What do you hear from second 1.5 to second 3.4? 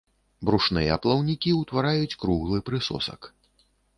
ўтвараюць круглы прысосак.